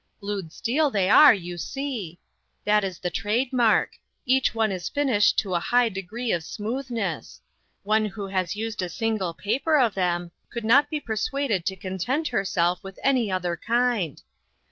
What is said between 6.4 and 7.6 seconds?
smoothness.